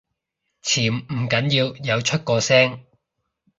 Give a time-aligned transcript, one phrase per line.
[0.63, 2.83] 潛唔緊要，有出過聲